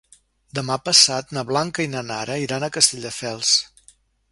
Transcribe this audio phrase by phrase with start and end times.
[0.59, 3.55] Demà passat na Blanca i na Nara iran a Castelldefels.